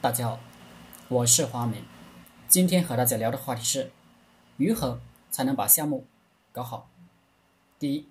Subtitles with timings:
[0.00, 0.38] 大家好，
[1.08, 1.82] 我是华明。
[2.46, 3.90] 今天和大家聊的话题是：
[4.56, 6.06] 如何才能把项目
[6.52, 6.88] 搞好？
[7.80, 8.06] 第一，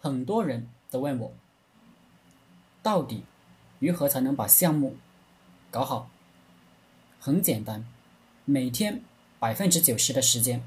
[0.00, 1.34] 很多人都问我，
[2.82, 3.24] 到底
[3.80, 4.96] 如何才能把项目
[5.70, 6.08] 搞好？
[7.20, 7.86] 很简单，
[8.46, 9.02] 每天
[9.38, 10.64] 百分之九十的时间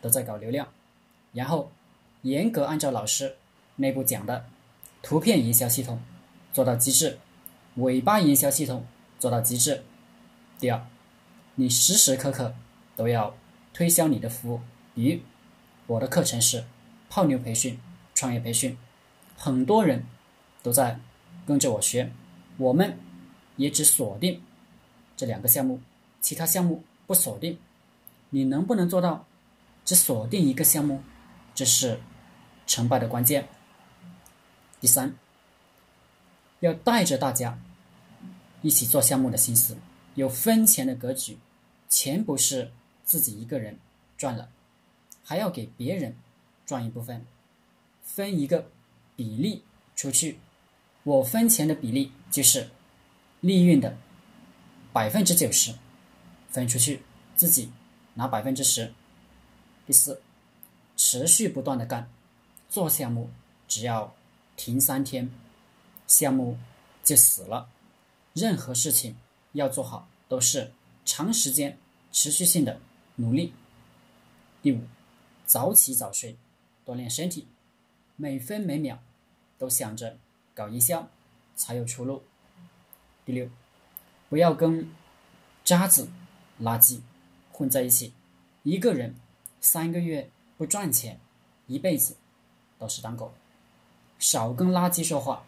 [0.00, 0.66] 都在搞流量，
[1.34, 1.70] 然后
[2.22, 3.36] 严格按照老师
[3.76, 4.46] 内部讲的
[5.02, 6.00] 图片营销系统
[6.54, 7.18] 做到极致，
[7.74, 8.86] 尾巴营销系统
[9.22, 9.84] 做到极致。
[10.58, 10.84] 第二，
[11.54, 12.56] 你时时刻刻
[12.96, 13.36] 都要
[13.72, 14.60] 推销你的服务，
[14.96, 15.20] 比如
[15.86, 16.64] 我的课程是
[17.08, 17.78] 泡妞培训、
[18.16, 18.76] 创业培训，
[19.36, 20.04] 很多人
[20.60, 20.98] 都在
[21.46, 22.10] 跟着我学，
[22.56, 22.98] 我们
[23.54, 24.42] 也只锁定
[25.16, 25.80] 这两个项目，
[26.20, 27.56] 其他项目不锁定。
[28.30, 29.24] 你能不能做到
[29.84, 31.00] 只锁定一个项目？
[31.54, 32.00] 这是
[32.66, 33.46] 成败的关键。
[34.80, 35.14] 第三，
[36.58, 37.56] 要带着大家
[38.62, 39.76] 一起做项目的心思。
[40.14, 41.38] 有分钱的格局，
[41.88, 42.70] 钱不是
[43.04, 43.78] 自己一个人
[44.16, 44.48] 赚了，
[45.24, 46.16] 还要给别人
[46.64, 47.24] 赚一部分，
[48.02, 48.70] 分一个
[49.16, 49.62] 比例
[49.96, 50.38] 出去。
[51.04, 52.68] 我分钱的比例就是
[53.40, 53.96] 利润的
[54.92, 55.74] 百分之九十
[56.50, 57.02] 分出去，
[57.34, 57.70] 自己
[58.14, 58.92] 拿百分之十。
[59.86, 60.20] 第四，
[60.96, 62.08] 持续不断的干，
[62.68, 63.30] 做项目
[63.66, 64.14] 只要
[64.56, 65.28] 停三天，
[66.06, 66.58] 项目
[67.02, 67.68] 就死了。
[68.34, 69.16] 任何事情。
[69.52, 70.72] 要做好都是
[71.04, 71.78] 长时间、
[72.10, 72.80] 持续性的
[73.16, 73.52] 努力。
[74.62, 74.80] 第五，
[75.44, 76.36] 早起早睡，
[76.86, 77.46] 锻炼身体，
[78.16, 78.98] 每分每秒
[79.58, 80.16] 都想着
[80.54, 81.06] 搞营销，
[81.54, 82.22] 才有出路。
[83.26, 83.50] 第六，
[84.30, 84.90] 不要跟
[85.62, 86.08] 渣子、
[86.62, 87.00] 垃圾
[87.52, 88.14] 混在一起。
[88.62, 89.14] 一个人
[89.60, 91.20] 三个月不赚钱，
[91.66, 92.16] 一辈子
[92.78, 93.34] 都是当狗。
[94.18, 95.44] 少跟垃圾说话。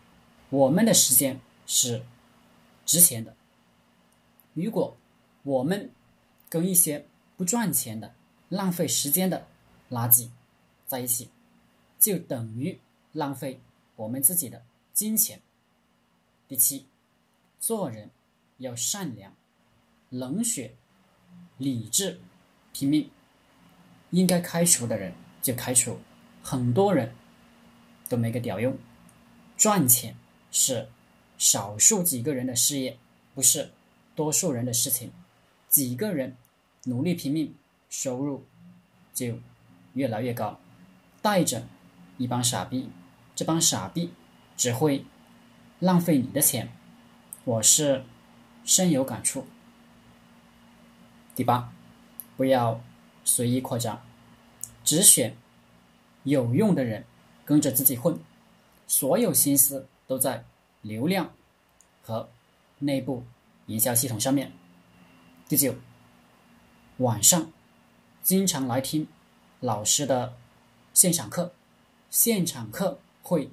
[0.51, 2.05] 我们的时间是
[2.85, 3.35] 值钱的。
[4.53, 4.97] 如果
[5.43, 5.91] 我们
[6.49, 8.15] 跟一些不赚钱的、
[8.49, 9.47] 浪费时间的
[9.91, 10.29] 垃圾
[10.87, 11.31] 在一起，
[11.99, 12.79] 就等于
[13.13, 13.61] 浪费
[13.97, 14.63] 我们自己的
[14.93, 15.41] 金钱。
[16.47, 16.87] 第七，
[17.59, 18.11] 做人
[18.59, 19.35] 要善良、
[20.11, 20.75] 冷血、
[21.59, 22.21] 理智、
[22.73, 23.11] 拼命。
[24.11, 25.13] 应该开除的人
[25.43, 25.99] 就开除，
[26.41, 27.13] 很多人
[28.09, 28.77] 都没个屌用。
[29.57, 30.17] 赚钱
[30.53, 30.89] 是
[31.45, 32.97] 少数几个人的事业，
[33.35, 33.71] 不是。
[34.15, 35.13] 多数人的事情，
[35.69, 36.37] 几个人
[36.85, 37.55] 努力拼命，
[37.91, 38.47] 收入
[39.13, 39.39] 就
[39.93, 40.59] 越来越高。
[41.21, 41.67] 带着
[42.17, 42.89] 一帮傻逼，
[43.37, 44.15] 这帮傻逼
[44.57, 45.05] 只会
[45.81, 46.73] 浪费你的钱，
[47.45, 48.05] 我是
[48.65, 49.47] 深有感触。
[51.35, 51.71] 第八，
[52.39, 52.81] 不要
[53.23, 54.01] 随意扩张，
[54.83, 55.37] 只选
[56.23, 57.05] 有用的人
[57.45, 58.19] 跟着自己混，
[58.87, 60.45] 所有心思都在
[60.85, 61.35] 流量
[62.01, 62.31] 和
[62.79, 63.25] 内部。
[63.67, 64.53] 营销系统上面。
[65.49, 65.75] 第九，
[66.99, 67.51] 晚上
[68.23, 69.09] 经常来听
[69.61, 70.37] 老师的
[70.93, 71.55] 现场课，
[72.11, 73.49] 现场课会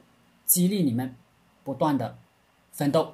[0.46, 1.16] 激励你们
[1.64, 2.18] 不断的
[2.74, 3.14] 奋斗。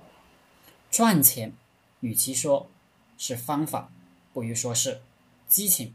[0.90, 1.54] 赚钱，
[2.00, 2.68] 与其说
[3.16, 3.92] 是方法，
[4.34, 5.02] 不如说是
[5.48, 5.94] 激情。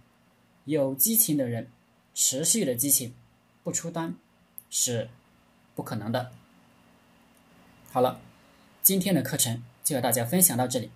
[0.67, 1.69] 有激情的人，
[2.15, 3.13] 持续的激情，
[3.65, 4.15] 不出单
[4.71, 5.11] 是
[5.75, 6.31] 不可能的。
[7.93, 8.19] 好了，
[8.83, 9.63] 今天的课程。
[9.85, 10.91] 就和大家分享到这里，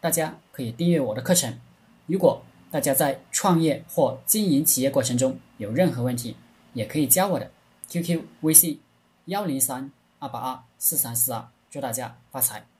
[0.00, 1.58] 大家可以订阅我的课程。
[2.06, 6.36] 如果大家在创业或经营企业过程中有任何问题，
[6.74, 7.50] 也可以加我的
[7.88, 8.80] QQ 微信
[9.26, 11.48] 幺零三二八二四三四二。
[11.70, 12.71] 祝大家发财！